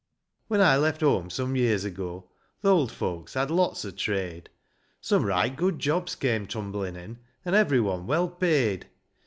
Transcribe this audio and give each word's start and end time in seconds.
When 0.47 0.61
I 0.61 0.77
left 0.77 1.01
home 1.01 1.29
some 1.29 1.55
years 1.55 1.85
ago, 1.85 2.27
Th' 2.63 2.65
old 2.65 2.91
folks 2.91 3.35
had 3.35 3.51
lots 3.51 3.85
o' 3.85 3.91
trade; 3.91 4.49
Some 4.99 5.23
right 5.23 5.55
good 5.55 5.77
jobs 5.77 6.15
came 6.15 6.47
tumbling 6.47 6.95
in, 6.95 7.19
And 7.45 7.53
every 7.53 7.79
one 7.81 8.07
well 8.07 8.27
paid. 8.27 8.87